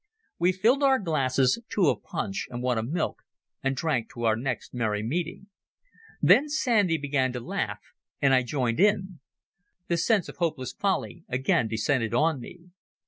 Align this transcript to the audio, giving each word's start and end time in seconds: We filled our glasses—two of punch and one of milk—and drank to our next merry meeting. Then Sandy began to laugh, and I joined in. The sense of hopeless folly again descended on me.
We 0.39 0.51
filled 0.51 0.81
our 0.81 0.97
glasses—two 0.97 1.85
of 1.87 2.01
punch 2.01 2.47
and 2.49 2.63
one 2.63 2.79
of 2.79 2.87
milk—and 2.89 3.75
drank 3.75 4.09
to 4.13 4.23
our 4.23 4.35
next 4.35 4.73
merry 4.73 5.03
meeting. 5.03 5.45
Then 6.19 6.49
Sandy 6.49 6.97
began 6.97 7.31
to 7.33 7.39
laugh, 7.39 7.81
and 8.19 8.33
I 8.33 8.41
joined 8.41 8.79
in. 8.79 9.19
The 9.89 9.97
sense 9.97 10.27
of 10.27 10.37
hopeless 10.37 10.73
folly 10.73 11.23
again 11.29 11.67
descended 11.67 12.15
on 12.15 12.39
me. 12.39 12.71